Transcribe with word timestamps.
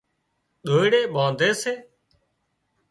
ۮوئيڙِي 0.69 1.01
ٻانڌي 1.13 1.49
سي 1.61 1.73